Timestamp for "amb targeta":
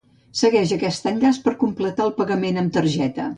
2.65-3.29